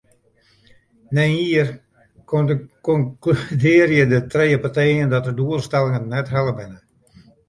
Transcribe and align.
Nei 1.15 1.25
in 1.33 1.41
jier 1.49 1.67
konkludearje 2.85 4.05
de 4.13 4.21
trije 4.31 4.57
partijen 4.63 5.13
dat 5.13 5.29
de 5.29 5.35
doelstellingen 5.41 6.09
net 6.15 6.33
helle 6.37 6.55
binne. 6.61 6.79